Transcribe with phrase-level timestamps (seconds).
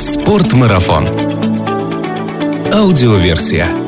[0.00, 1.06] Спортмарафон.
[2.72, 3.79] Аудиоверсия.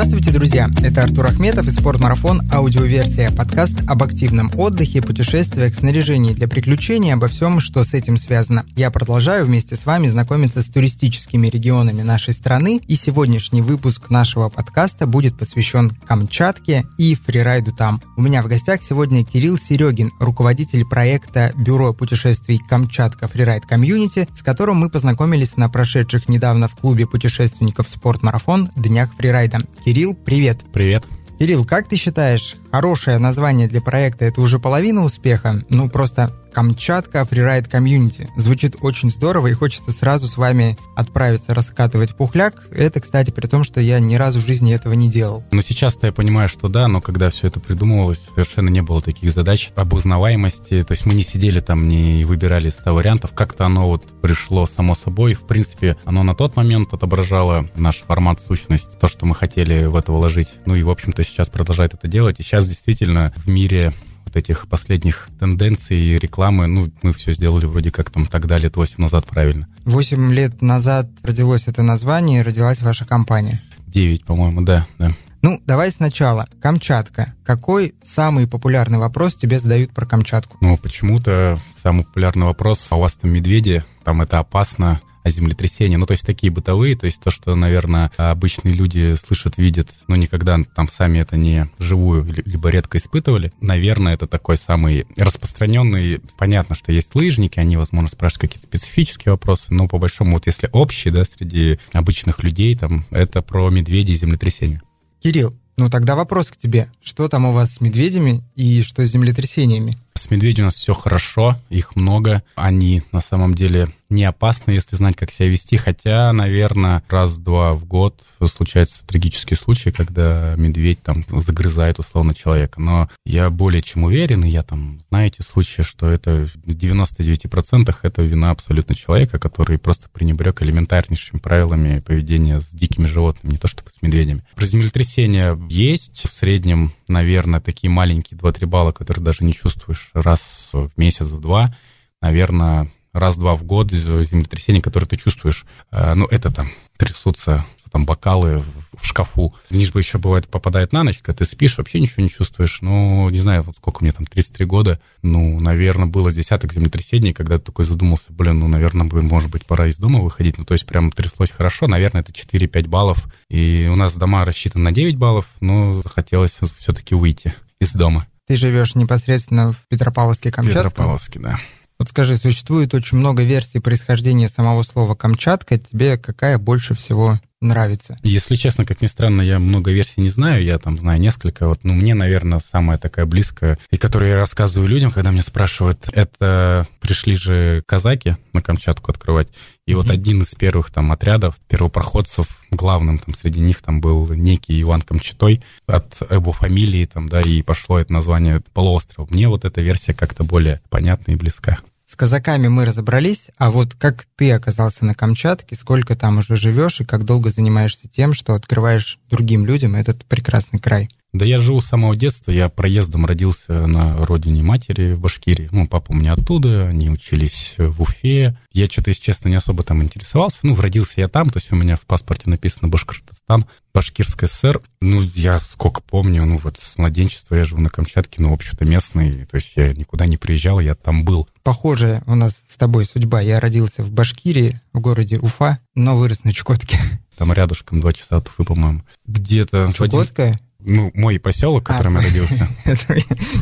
[0.00, 0.68] Здравствуйте, друзья!
[0.80, 7.26] Это Артур Ахметов и «Спортмарафон» аудиоверсия, подкаст об активном отдыхе, путешествиях, снаряжении для приключений, обо
[7.26, 8.64] всем, что с этим связано.
[8.76, 14.48] Я продолжаю вместе с вами знакомиться с туристическими регионами нашей страны, и сегодняшний выпуск нашего
[14.48, 18.00] подкаста будет посвящен Камчатке и фрирайду там.
[18.16, 24.44] У меня в гостях сегодня Кирилл Серегин, руководитель проекта Бюро путешествий Kamchatka Freeride Community, с
[24.44, 29.62] которым мы познакомились на прошедших недавно в клубе путешественников «Спортмарафон» Днях фрирайда.
[29.88, 30.66] Кирилл, привет.
[30.70, 31.06] Привет.
[31.38, 35.62] Кирилл, как ты считаешь, хорошее название для проекта это уже половина успеха?
[35.68, 38.28] Ну, просто Kamchatka Freeride Community.
[38.36, 42.66] Звучит очень здорово и хочется сразу с вами отправиться раскатывать пухляк.
[42.72, 45.44] Это, кстати, при том, что я ни разу в жизни этого не делал.
[45.52, 49.30] Ну, сейчас-то я понимаю, что да, но когда все это придумывалось, совершенно не было таких
[49.30, 50.82] задач об узнаваемости.
[50.82, 53.30] То есть мы не сидели там, не выбирали 100 вариантов.
[53.34, 55.34] Как-то оно вот пришло само собой.
[55.34, 59.94] В принципе, оно на тот момент отображало наш формат, сущность, то, что мы хотели в
[59.94, 60.48] это вложить.
[60.66, 62.40] Ну и, в общем-то, сейчас продолжает это делать.
[62.40, 63.92] И сейчас действительно в мире
[64.24, 68.94] вот этих последних тенденций рекламы, ну, мы все сделали вроде как там тогда, лет 8
[68.98, 69.66] назад правильно.
[69.84, 73.60] 8 лет назад родилось это название, родилась ваша компания.
[73.86, 75.10] 9, по-моему, да, да.
[75.40, 76.48] Ну, давай сначала.
[76.60, 77.34] Камчатка.
[77.44, 80.58] Какой самый популярный вопрос тебе задают про Камчатку?
[80.60, 86.06] Ну, почему-то самый популярный вопрос, а у вас там медведи, там это опасно, землетрясения, ну,
[86.06, 90.58] то есть такие бытовые, то есть то, что, наверное, обычные люди слышат, видят, но никогда
[90.74, 93.52] там сами это не живую, либо редко испытывали.
[93.60, 96.20] Наверное, это такой самый распространенный.
[96.38, 100.68] Понятно, что есть лыжники, они, возможно, спрашивают какие-то специфические вопросы, но по большому, вот если
[100.72, 104.82] общий, да, среди обычных людей, там, это про медведей и землетрясения.
[105.20, 106.90] Кирилл, ну тогда вопрос к тебе.
[107.00, 109.96] Что там у вас с медведями и что с землетрясениями?
[110.14, 112.42] С медведями у нас все хорошо, их много.
[112.56, 115.76] Они на самом деле не опасны, если знать, как себя вести.
[115.76, 122.80] Хотя, наверное, раз-два в год случаются трагические случаи, когда медведь там загрызает условно человека.
[122.80, 127.94] Но я более чем уверен, и я там знаю эти случаи, что это в 99%
[128.02, 133.68] это вина абсолютно человека, который просто пренебрег элементарнейшими правилами поведения с дикими животными, не то
[133.68, 134.42] чтобы с медведями.
[134.54, 140.70] Про землетрясения есть в среднем, наверное, такие маленькие 2-3 балла, которые даже не чувствуешь раз
[140.72, 141.74] в месяц, в два.
[142.20, 145.66] Наверное, раз-два в год землетрясение, которое ты чувствуешь.
[145.90, 148.62] Э, ну, это там трясутся там бокалы
[148.96, 149.54] в шкафу.
[149.70, 152.80] Лишь бы еще бывает попадает на ночь, когда ты спишь, вообще ничего не чувствуешь.
[152.80, 155.00] Ну, не знаю, вот сколько мне там, 33 года.
[155.22, 159.50] Ну, наверное, было с десяток землетрясений, когда ты такой задумался, блин, ну, наверное, бы, может
[159.50, 160.58] быть, пора из дома выходить.
[160.58, 161.86] Ну, то есть прям тряслось хорошо.
[161.86, 163.26] Наверное, это 4-5 баллов.
[163.48, 168.26] И у нас дома рассчитаны на 9 баллов, но захотелось все-таки выйти из дома.
[168.46, 170.84] Ты живешь непосредственно в Петропавловске-Камчатском?
[170.84, 171.60] Петропавловске, да.
[171.98, 175.78] Вот скажи, существует очень много версий происхождения самого слова «Камчатка».
[175.78, 178.18] Тебе какая больше всего нравится?
[178.22, 181.68] Если честно, как ни странно, я много версий не знаю, я там знаю несколько.
[181.68, 186.08] Вот, ну, мне, наверное, самая такая близкая, и которую я рассказываю людям, когда меня спрашивают,
[186.12, 189.48] это пришли же казаки на Камчатку открывать,
[189.86, 189.96] и mm-hmm.
[189.96, 195.02] вот один из первых там отрядов первопроходцев, главным там среди них там был некий Иван
[195.02, 199.26] Камчатой от его фамилии там, да, и пошло это название полуострова.
[199.30, 201.78] Мне вот эта версия как-то более понятна и близка.
[202.10, 207.02] С казаками мы разобрались, а вот как ты оказался на Камчатке, сколько там уже живешь
[207.02, 211.10] и как долго занимаешься тем, что открываешь другим людям этот прекрасный край?
[211.34, 215.68] Да я живу с самого детства, я проездом родился на родине матери в Башкирии.
[215.72, 218.56] Ну, папа у меня оттуда, они учились в Уфе.
[218.72, 220.60] Я что-то, если честно, не особо там интересовался.
[220.62, 224.80] Ну, родился я там, то есть у меня в паспорте написано Башкортостан, Башкирская ССР.
[225.02, 228.86] Ну, я сколько помню, ну, вот с младенчества я живу на Камчатке, ну, в общем-то,
[228.86, 231.46] местный, то есть я никуда не приезжал, я там был.
[231.62, 233.42] Похожая у нас с тобой судьба.
[233.42, 236.98] Я родился в Башкирии, в городе Уфа, но вырос на Чукотке.
[237.36, 239.02] Там рядышком, два часа от Уфы, по-моему.
[239.26, 239.92] Где-то...
[239.92, 240.58] Чукотка?
[240.80, 242.68] Ну, мой поселок, в котором а, я родился.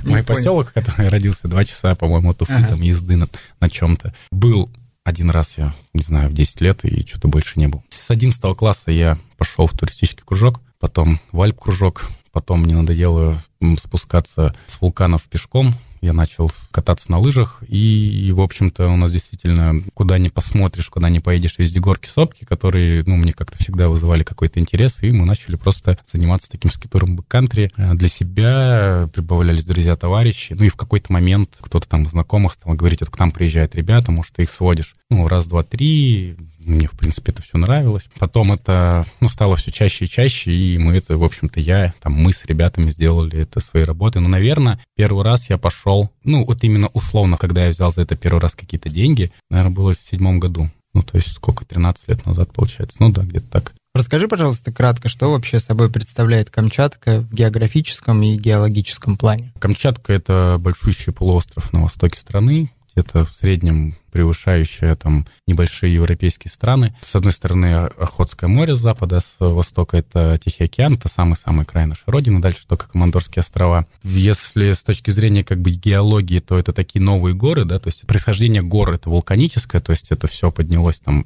[0.04, 3.28] Мой поселок, в котором я родился, два часа, по-моему, от Уфы, там езды на,
[3.60, 4.14] на чем-то.
[4.30, 4.70] Был
[5.04, 7.82] один раз я, не знаю, в 10 лет, и что-то больше не был.
[7.88, 13.40] С 11 класса я пошел в туристический кружок, потом в Альп-кружок, потом мне надоело
[13.78, 19.82] спускаться с вулканов пешком, я начал кататься на лыжах, и, в общем-то, у нас действительно,
[19.94, 24.22] куда ни посмотришь, куда ни поедешь, везде горки, сопки, которые, ну, мне как-то всегда вызывали
[24.22, 27.72] какой-то интерес, и мы начали просто заниматься таким скитуром бэккантри.
[27.76, 32.74] Э, для себя прибавлялись друзья, товарищи, ну, и в какой-то момент кто-то там знакомых стал
[32.74, 34.96] говорить, вот к нам приезжают ребята, может, ты их сводишь.
[35.10, 36.36] Ну, раз, два, три,
[36.66, 38.04] мне, в принципе, это все нравилось.
[38.18, 42.12] Потом это ну, стало все чаще и чаще, и мы это, в общем-то, я, там,
[42.12, 44.20] мы с ребятами сделали это своей работой.
[44.20, 48.16] Но, наверное, первый раз я пошел, ну, вот именно условно, когда я взял за это
[48.16, 50.68] первый раз какие-то деньги, наверное, было в седьмом году.
[50.94, 52.96] Ну, то есть сколько, 13 лет назад, получается.
[53.00, 53.74] Ну да, где-то так.
[53.94, 59.52] Расскажи, пожалуйста, кратко, что вообще собой представляет Камчатка в географическом и геологическом плане?
[59.58, 66.94] Камчатка— это большущий полуостров на востоке страны, где-то в среднем превышающая там небольшие европейские страны.
[67.02, 71.86] С одной стороны, Охотское море с запада, с востока это Тихий океан, это самый-самый край
[71.86, 73.86] нашей родины, дальше только Командорские острова.
[74.02, 78.06] Если с точки зрения как бы геологии, то это такие новые горы, да, то есть
[78.06, 81.22] происхождение гор это вулканическое, то есть это все поднялось там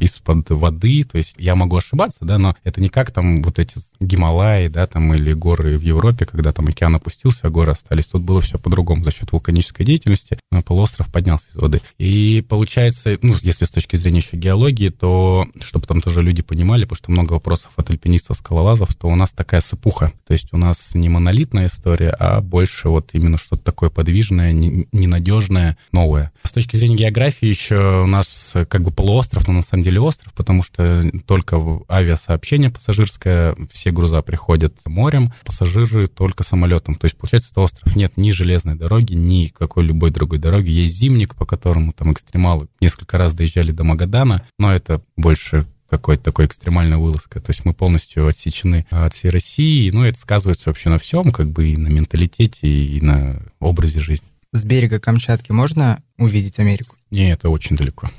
[0.00, 3.74] из-под воды, то есть я могу ошибаться, да, но это не как там вот эти
[4.00, 8.06] Гималаи, да, там или горы в Европе, когда там океан опустился, а горы остались.
[8.06, 11.80] Тут было все по-другому за счет вулканической деятельности, полуостров поднялся из воды.
[11.98, 16.42] И и получается, ну, если с точки зрения еще геологии, то, чтобы там тоже люди
[16.42, 20.12] понимали, потому что много вопросов от альпинистов, скалолазов, то у нас такая сыпуха.
[20.24, 25.76] То есть у нас не монолитная история, а больше вот именно что-то такое подвижное, ненадежное,
[25.90, 26.30] новое.
[26.44, 30.32] С точки зрения географии еще у нас как бы полуостров, но на самом деле остров,
[30.34, 36.94] потому что только авиасообщение пассажирское, все груза приходят морем, пассажиры только самолетом.
[36.94, 37.96] То есть, получается, это остров.
[37.96, 40.70] Нет ни железной дороги, ни какой любой другой дороги.
[40.70, 46.46] Есть зимник, по которому экстремалы несколько раз доезжали до Магадана, но это больше какой-то такой
[46.46, 47.40] экстремальной вылазкой.
[47.40, 51.50] То есть мы полностью отсечены от всей России, ну, это сказывается вообще на всем, как
[51.50, 54.28] бы и на менталитете, и на образе жизни.
[54.52, 56.96] С берега Камчатки можно увидеть Америку?
[57.10, 58.10] Не, это очень далеко.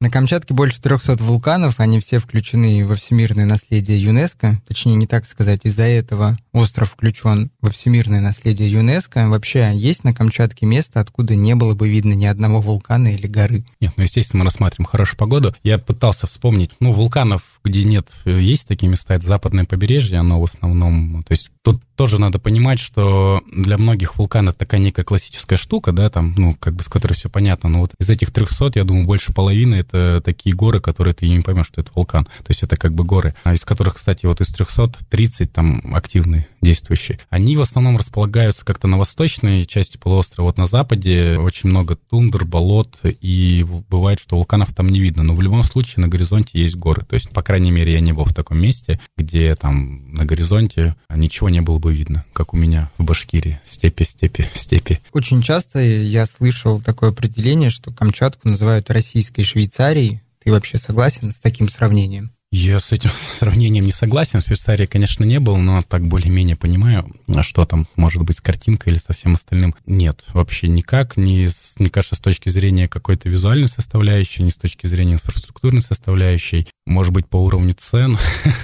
[0.00, 4.62] На Камчатке больше 300 вулканов, они все включены во всемирное наследие ЮНЕСКо.
[4.64, 9.28] Точнее, не так сказать, из-за этого остров включен во всемирное наследие ЮНЕСКо.
[9.28, 13.64] Вообще, есть на Камчатке место, откуда не было бы видно ни одного вулкана или горы?
[13.80, 15.52] Нет, ну, естественно, мы рассматриваем хорошую погоду.
[15.64, 20.44] Я пытался вспомнить, ну, вулканов, где нет, есть такие места, это западное побережье, оно в
[20.44, 25.56] основном, то есть тут тоже надо понимать, что для многих вулкан это такая некая классическая
[25.56, 28.72] штука, да, там, ну, как бы с которой все понятно, но вот из этих 300,
[28.76, 32.24] я думаю, больше половины это такие горы, которые ты не поймешь, что это вулкан.
[32.24, 36.46] То есть это как бы горы, а из которых, кстати, вот из 330 там активные,
[36.62, 37.18] действующие.
[37.30, 42.44] Они в основном располагаются как-то на восточной части полуострова, вот на западе очень много тундр,
[42.44, 46.76] болот, и бывает, что вулканов там не видно, но в любом случае на горизонте есть
[46.76, 47.04] горы.
[47.04, 50.94] То есть, по крайней мере, я не был в таком месте, где там на горизонте
[51.08, 53.58] ничего не было бы видно, как у меня в Башкирии.
[53.64, 55.00] Степи, степи, степи.
[55.14, 60.20] Очень часто я слышал такое определение, что Камчатку называют российской Швейцарией.
[60.44, 62.32] Ты вообще согласен с таким сравнением?
[62.50, 64.40] Я с этим сравнением не согласен.
[64.40, 68.92] В Швейцарии, конечно, не был, но так более-менее понимаю, что там может быть с картинкой
[68.92, 69.74] или со всем остальным.
[69.86, 71.16] Нет, вообще никак.
[71.16, 76.68] Не, мне кажется, с точки зрения какой-то визуальной составляющей, ни с точки зрения инфраструктурной составляющей
[76.88, 78.16] может быть, по уровню цен,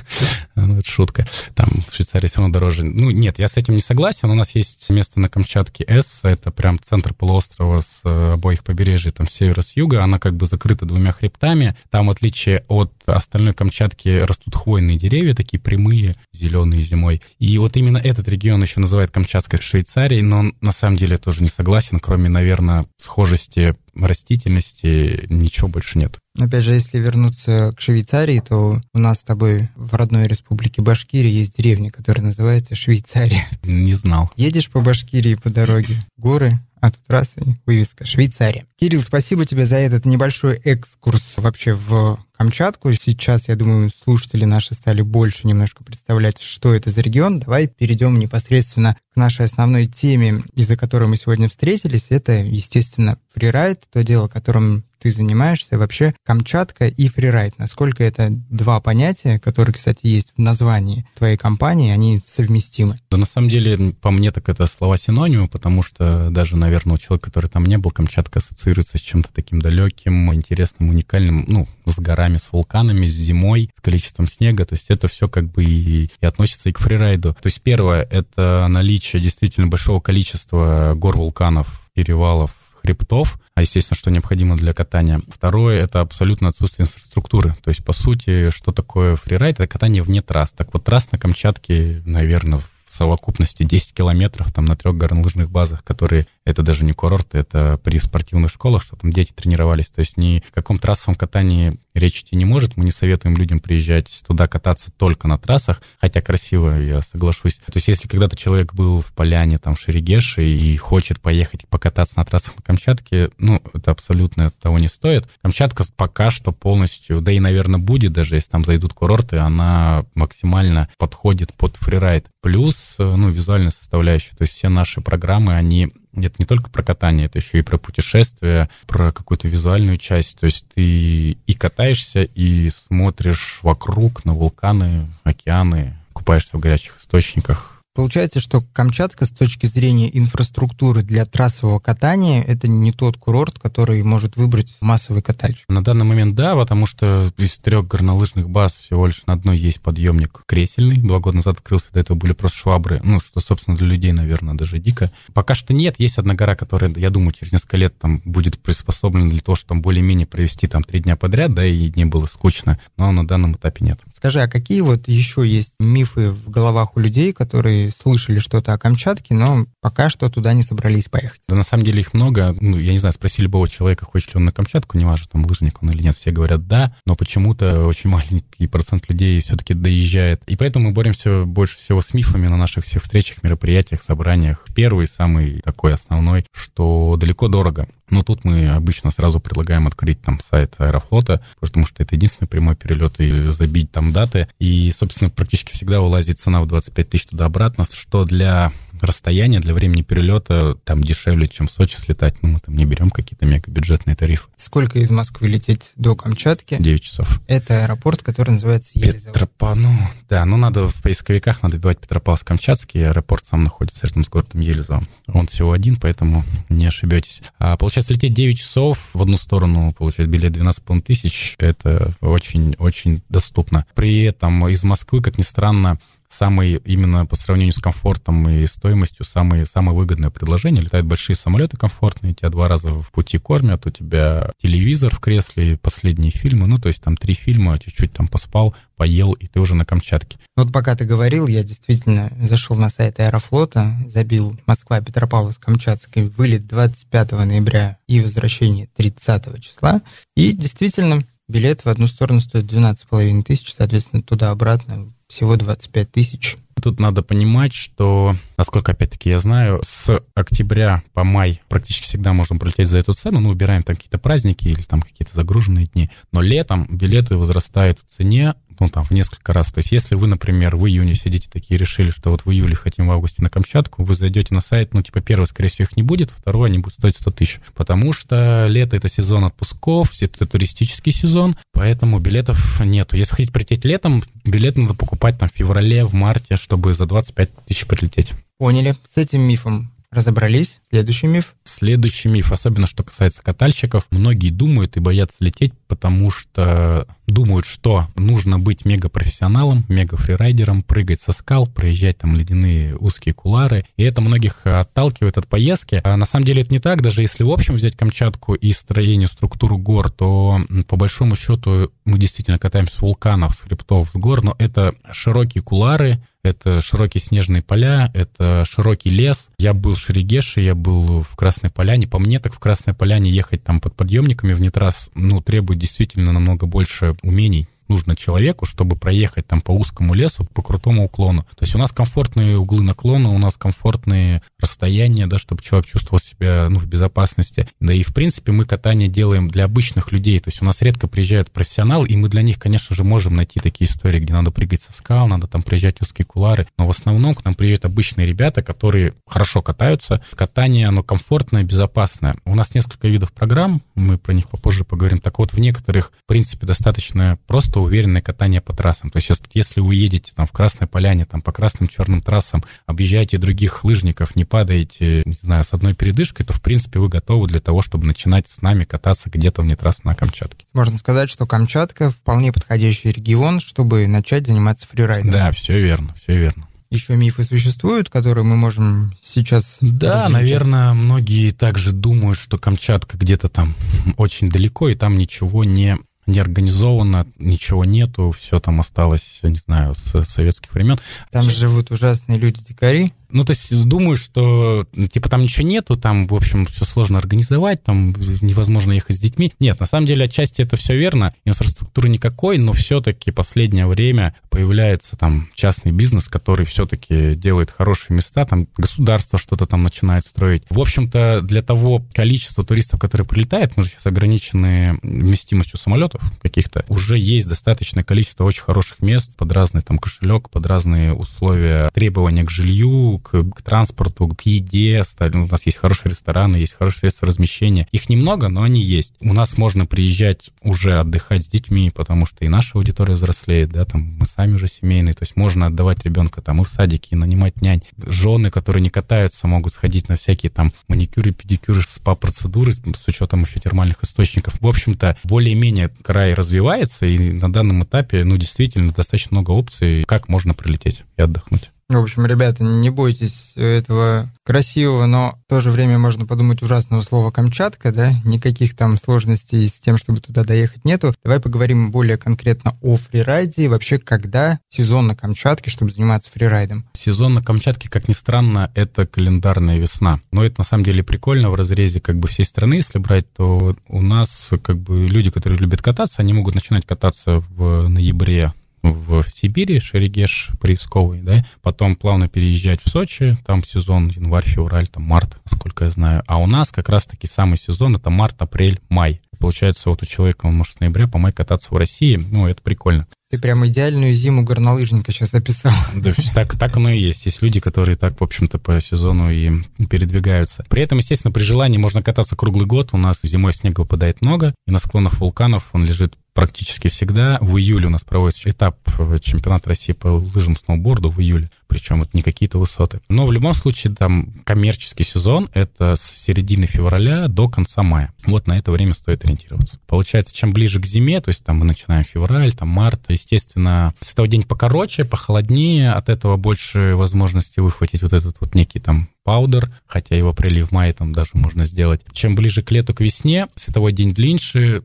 [0.54, 2.82] ну, это шутка, там в Швейцарии все равно дороже.
[2.82, 4.30] Ну, нет, я с этим не согласен.
[4.30, 9.12] У нас есть место на Камчатке С, это прям центр полуострова с э, обоих побережий,
[9.12, 10.02] там, с севера, с юга.
[10.02, 11.76] Она как бы закрыта двумя хребтами.
[11.90, 17.22] Там, в отличие от остальной Камчатки, растут хвойные деревья, такие прямые, зеленые зимой.
[17.38, 21.48] И вот именно этот регион еще называют Камчатской Швейцарией, но на самом деле тоже не
[21.48, 26.18] согласен, кроме, наверное, схожести растительности ничего больше нет.
[26.38, 31.30] Опять же, если вернуться к Швейцарии, то у нас с тобой в родной республике Башкирия
[31.30, 33.46] есть деревня, которая называется Швейцария.
[33.62, 34.30] Не знал.
[34.36, 38.66] Едешь по Башкирии по дороге, горы, а тут раз и вывеска «Швейцария».
[38.76, 42.92] Кирилл, спасибо тебе за этот небольшой экскурс вообще в Камчатку.
[42.92, 47.40] Сейчас, я думаю, слушатели наши стали больше немножко представлять, что это за регион.
[47.40, 52.10] Давай перейдем непосредственно к нашей основной теме, из-за которой мы сегодня встретились.
[52.10, 57.58] Это, естественно, фрирайд, то дело, которым ты занимаешься, вообще Камчатка и фрирайд.
[57.58, 62.96] Насколько это два понятия, которые, кстати, есть в названии твоей компании, они совместимы?
[63.10, 66.98] Да, на самом деле, по мне, так это слова синонимы, потому что даже, наверное, у
[66.98, 71.98] человека, который там не был, Камчатка ассоциируется с чем-то таким далеким, интересным, уникальным, ну, с
[71.98, 74.64] горами, с вулканами, с зимой, с количеством снега.
[74.64, 77.34] То есть это все как бы и, и относится и к фрирайду.
[77.34, 82.52] То есть первое— это наличие действительно большого количества гор, вулканов, перевалов,
[82.84, 85.20] хребтов, а естественно, что необходимо для катания.
[85.28, 87.56] Второе— это абсолютно отсутствие инфраструктуры.
[87.62, 89.60] То есть, по сути, что такое фрирайд?
[89.60, 90.52] Это катание вне трасс.
[90.52, 95.50] Так вот, трасс на Камчатке, наверное, в в совокупности 10 километров там на трех горнолыжных
[95.50, 99.88] базах, которые это даже не курорт, это при спортивных школах, что там дети тренировались.
[99.88, 102.76] То есть ни о каком трассовом катании речь идти не может.
[102.76, 107.56] Мы не советуем людям приезжать туда кататься только на трассах, хотя красиво, я соглашусь.
[107.66, 112.18] То есть если когда-то человек был в поляне, там, в Шерегеше и хочет поехать покататься
[112.18, 115.28] на трассах на Камчатке, ну, это абсолютно того не стоит.
[115.42, 120.88] Камчатка пока что полностью, да и, наверное, будет, даже если там зайдут курорты, она максимально
[120.98, 122.26] подходит под фрирайд.
[122.42, 124.34] Плюс, ну, визуальная составляющая.
[124.36, 127.76] То есть все наши программы, они это не только про катание, это еще и про
[127.76, 130.38] путешествия, про какую-то визуальную часть.
[130.38, 137.73] То есть ты и катаешься, и смотришь вокруг на вулканы, океаны, купаешься в горячих источниках,
[137.94, 144.02] Получается, что Камчатка с точки зрения инфраструктуры для трассового катания это не тот курорт, который
[144.02, 145.64] может выбрать массовый катальщик.
[145.68, 149.80] На данный момент да, потому что из трех горнолыжных баз всего лишь на одной есть
[149.80, 150.98] подъемник кресельный.
[150.98, 153.00] Два года назад открылся, до этого были просто швабры.
[153.04, 155.12] Ну, что, собственно, для людей, наверное, даже дико.
[155.32, 155.94] Пока что нет.
[155.98, 159.68] Есть одна гора, которая, я думаю, через несколько лет там будет приспособлена для того, чтобы
[159.68, 162.80] там более-менее провести там три дня подряд, да, и не было скучно.
[162.96, 164.00] Но на данном этапе нет.
[164.12, 168.78] Скажи, а какие вот еще есть мифы в головах у людей, которые слышали что-то о
[168.78, 171.40] Камчатке, но пока что туда не собрались поехать.
[171.48, 172.56] Да, на самом деле их много.
[172.60, 175.82] Ну, я не знаю, спросили любого человека, хочет ли он на Камчатку, неважно, там лыжник
[175.82, 180.42] он или нет, все говорят да, но почему-то очень маленький процент людей все-таки доезжает.
[180.46, 184.64] И поэтому мы боремся больше всего с мифами на наших всех встречах, мероприятиях, собраниях.
[184.74, 187.88] Первый, самый такой основной, что далеко дорого.
[188.10, 192.76] Но тут мы обычно сразу предлагаем открыть там сайт Аэрофлота, потому что это единственный прямой
[192.76, 194.48] перелет, и забить там даты.
[194.58, 200.02] И, собственно, практически всегда вылазит цена в 25 тысяч туда-обратно, что для расстояние для времени
[200.02, 202.42] перелета там дешевле, чем в Сочи слетать.
[202.42, 204.48] Ну, мы там не берем какие-то мегабюджетные тарифы.
[204.56, 206.76] Сколько из Москвы лететь до Камчатки?
[206.78, 207.40] 9 часов.
[207.46, 209.32] Это аэропорт, который называется Елизавета.
[209.32, 209.96] Петропа, ну,
[210.28, 215.02] да, ну надо в поисковиках надо бивать Петропавловск-Камчатский, аэропорт сам находится рядом с городом Елизово.
[215.28, 217.42] Он всего один, поэтому не ошибетесь.
[217.58, 223.86] А получается, лететь 9 часов в одну сторону, получать билет 12,5 тысяч, это очень-очень доступно.
[223.94, 225.98] При этом из Москвы, как ни странно,
[226.34, 230.82] самый, именно по сравнению с комфортом и стоимостью, самое, самое выгодное предложение.
[230.82, 235.78] Летают большие самолеты комфортные, тебя два раза в пути кормят, у тебя телевизор в кресле,
[235.78, 239.74] последние фильмы, ну, то есть там три фильма, чуть-чуть там поспал, поел, и ты уже
[239.74, 240.38] на Камчатке.
[240.56, 247.32] Вот пока ты говорил, я действительно зашел на сайт Аэрофлота, забил Москва, Петропавловск-Камчатский, вылет 25
[247.32, 250.02] ноября и возвращение 30 числа,
[250.36, 256.56] и действительно билет в одну сторону стоит 12,5 тысяч, соответственно, туда-обратно всего 25 тысяч.
[256.82, 262.58] Тут надо понимать, что, насколько, опять-таки, я знаю, с октября по май практически всегда можем
[262.58, 266.42] пролететь за эту цену, ну, убираем там какие-то праздники или там какие-то загруженные дни, но
[266.42, 269.72] летом билеты возрастают в цене ну, там, в несколько раз.
[269.72, 273.08] То есть, если вы, например, в июне сидите такие, решили, что вот в июле хотим
[273.08, 276.02] в августе на Камчатку, вы зайдете на сайт, ну, типа, первый, скорее всего, их не
[276.02, 277.60] будет, второй, они будут стоить 100 тысяч.
[277.74, 283.16] Потому что лето— это сезон отпусков, это туристический сезон, поэтому билетов нету.
[283.16, 287.50] Если хотите прилететь летом, билет надо покупать там в феврале, в марте, чтобы за 25
[287.66, 288.32] тысяч прилететь.
[288.58, 288.96] Поняли.
[289.08, 290.80] С этим мифом разобрались.
[290.88, 291.54] Следующий миф.
[291.64, 294.06] Следующий миф, особенно что касается катальщиков.
[294.10, 301.32] Многие думают и боятся лететь, потому что думают, что нужно быть мега-профессионалом, мега-фрирайдером, прыгать со
[301.32, 303.84] скал, проезжать там ледяные узкие кулары.
[303.96, 306.00] И это многих отталкивает от поездки.
[306.04, 307.02] А на самом деле это не так.
[307.02, 312.18] Даже если в общем взять Камчатку и строение, структуру гор, то по большому счету мы
[312.18, 317.62] действительно катаемся с вулканов, с хребтов, с гор, но это широкие кулары, это широкие снежные
[317.62, 319.50] поля, это широкий лес.
[319.58, 322.06] Я был в Шерегеше, я был в Красной Поляне.
[322.06, 326.32] По мне, так в Красной Поляне ехать там под подъемниками в нетрас, ну, требует действительно
[326.32, 331.42] намного больше умений, нужно человеку, чтобы проехать там по узкому лесу, по крутому уклону.
[331.42, 336.20] То есть у нас комфортные углы наклона, у нас комфортные расстояния, да, чтобы человек чувствовал
[336.20, 337.66] себя ну, в безопасности.
[337.80, 340.38] Да и, в принципе, мы катание делаем для обычных людей.
[340.40, 343.60] То есть у нас редко приезжают профессионалы, и мы для них, конечно же, можем найти
[343.60, 346.66] такие истории, где надо прыгать со скал, надо там приезжать узкие кулары.
[346.78, 350.22] Но в основном к нам приезжают обычные ребята, которые хорошо катаются.
[350.34, 352.36] Катание, оно комфортное, безопасное.
[352.44, 355.20] У нас несколько видов программ, мы про них попозже поговорим.
[355.20, 359.10] Так вот, в некоторых, в принципе, достаточно просто просто уверенное катание по трассам.
[359.10, 363.38] То есть если вы едете там в Красной Поляне, там по красным черным трассам, объезжаете
[363.38, 367.60] других лыжников, не падаете, не знаю, с одной передышкой, то в принципе вы готовы для
[367.60, 370.66] того, чтобы начинать с нами кататься где-то вне трассы на Камчатке.
[370.72, 375.32] Можно сказать, что Камчатка вполне подходящий регион, чтобы начать заниматься фрирайдом.
[375.32, 379.78] Да, все верно, все верно еще мифы существуют, которые мы можем сейчас...
[379.80, 380.32] Да, развить?
[380.32, 383.74] наверное, многие также думают, что Камчатка где-то там
[384.16, 390.24] очень далеко, и там ничего не неорганизованно, ничего нету, все там осталось, не знаю, с
[390.24, 390.98] советских времен.
[391.30, 393.12] Там живут ужасные люди-дикари.
[393.30, 397.82] Ну, то есть думаю, что, типа, там ничего нету, там, в общем, все сложно организовать,
[397.82, 399.52] там невозможно ехать с детьми.
[399.60, 405.16] Нет, на самом деле, отчасти это все верно, инфраструктуры никакой, но все-таки последнее время появляется
[405.16, 410.64] там частный бизнес, который все-таки делает хорошие места, там государство что-то там начинает строить.
[410.70, 416.84] В общем-то, для того количества туристов, которые прилетают, мы же сейчас ограничены вместимостью самолетов каких-то,
[416.88, 422.44] уже есть достаточное количество очень хороших мест под разный там кошелек, под разные условия требования
[422.44, 425.02] к жилью, к, к транспорту, к еде.
[425.20, 427.88] У нас есть хорошие рестораны, есть хорошие средства размещения.
[427.90, 429.14] Их немного, но они есть.
[429.20, 433.84] У нас можно приезжать уже отдыхать с детьми, потому что и наша аудитория взрослеет, да,
[433.84, 437.16] там мы сами уже семейные, то есть можно отдавать ребенка там и в садике, и
[437.16, 437.82] нанимать нянь.
[437.96, 443.60] Жены, которые не катаются, могут сходить на всякие там маникюры, педикюры, спа-процедуры с учетом еще
[443.60, 444.60] термальных источников.
[444.60, 450.28] В общем-то, более-менее край развивается, и на данном этапе, ну, действительно, достаточно много опций, как
[450.28, 451.70] можно прилететь и отдохнуть.
[451.88, 457.02] В общем, ребята, не бойтесь этого красивого, но в то же время можно подумать ужасного
[457.02, 458.12] слова Камчатка, да?
[458.24, 461.14] Никаких там сложностей с тем, чтобы туда доехать нету.
[461.22, 463.68] Давай поговорим более конкретно о фрирайде.
[463.68, 466.88] Вообще, когда сезон на Камчатке, чтобы заниматься фрирайдом?
[466.94, 470.20] Сезон на Камчатке, как ни странно, это календарная весна.
[470.32, 473.76] Но это на самом деле прикольно в разрезе как бы всей страны, если брать, то
[473.88, 478.52] у нас как бы люди, которые любят кататься, они могут начинать кататься в ноябре
[478.92, 485.04] в Сибири, Шерегеш, Поисковый, да, потом плавно переезжать в Сочи, там сезон январь, февраль, там
[485.04, 486.22] март, сколько я знаю.
[486.26, 489.20] А у нас как раз-таки самый сезон это март, апрель, май.
[489.38, 492.62] Получается, вот у человека он может с ноября по май кататься в России, ну, это
[492.62, 493.06] прикольно.
[493.30, 495.72] Ты прям идеальную зиму горнолыжника сейчас описал.
[495.94, 497.26] Да, так, так оно и есть.
[497.26, 499.50] Есть люди, которые так, в общем-то, по сезону и
[499.88, 500.64] передвигаются.
[500.68, 502.90] При этом, естественно, при желании можно кататься круглый год.
[502.92, 507.38] У нас зимой снега выпадает много, и на склонах вулканов он лежит практически всегда.
[507.40, 512.02] В июле у нас проводится этап э, чемпионата России по лыжам сноуборду в июле, причем
[512.02, 513.00] это не какие-то высоты.
[513.08, 518.12] Но в любом случае там коммерческий сезон— это с середины февраля до конца мая.
[518.26, 519.78] Вот на это время стоит ориентироваться.
[519.86, 524.28] Получается, чем ближе к зиме, то есть там мы начинаем февраль, там март, естественно, световой
[524.28, 530.16] день покороче, похолоднее, от этого больше возможности выхватить вот этот вот некий там паудер, хотя
[530.16, 532.02] и в апреле в мае там даже можно сделать.
[532.12, 534.34] Чем ближе к лету, к весне, световой день длиннее,